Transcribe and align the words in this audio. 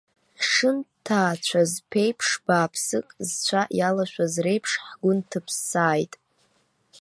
Ҳшынҭаацәаз 0.41 1.71
ԥеиԥш 1.89 2.29
бааԥсык 2.45 3.07
зцәа 3.27 3.61
иалашәаз 3.79 4.33
реиԥш, 4.43 4.71
ҳгәы 4.87 5.11
нҭыԥсааит. 5.17 6.13